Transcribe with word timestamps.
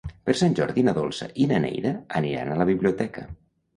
Per 0.27 0.33
Sant 0.37 0.55
Jordi 0.59 0.83
na 0.87 0.95
Dolça 0.95 1.27
i 1.45 1.47
na 1.51 1.59
Neida 1.67 1.91
aniran 2.21 2.51
a 2.57 2.61
la 2.63 2.67
biblioteca. 2.71 3.29